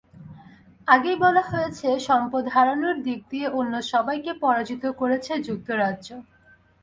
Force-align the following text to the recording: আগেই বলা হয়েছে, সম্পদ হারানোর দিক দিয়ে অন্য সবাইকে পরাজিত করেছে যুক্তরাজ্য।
আগেই 0.87 1.17
বলা 1.19 1.43
হয়েছে, 1.51 1.87
সম্পদ 1.99 2.43
হারানোর 2.47 2.95
দিক 3.03 3.19
দিয়ে 3.29 3.47
অন্য 3.59 3.73
সবাইকে 3.91 4.31
পরাজিত 4.43 4.83
করেছে 5.01 5.31
যুক্তরাজ্য। 5.47 6.07